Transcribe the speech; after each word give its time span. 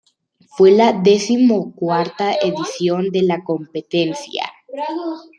Fue 0.57 0.71
la 0.71 0.93
decimocuarta 0.93 2.33
edición 2.33 3.11
de 3.11 3.21
la 3.21 3.43
competencia. 3.43 4.51